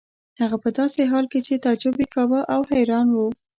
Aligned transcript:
هغه 0.41 0.57
په 0.63 0.69
داسې 0.77 1.01
حال 1.11 1.25
کې 1.31 1.39
چې 1.47 1.61
تعجب 1.65 1.95
یې 2.01 2.07
کاوه 2.15 2.39
او 2.53 2.61
حیران 2.71 3.07
و. 3.11 3.17